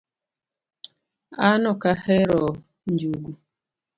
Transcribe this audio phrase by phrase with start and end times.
[1.47, 2.41] An okahero
[2.91, 3.31] njugu